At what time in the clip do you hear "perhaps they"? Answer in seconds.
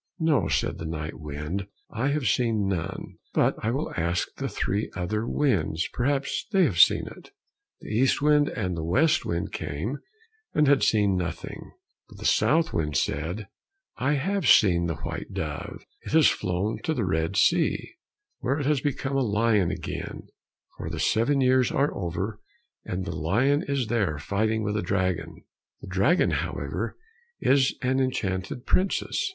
5.93-6.63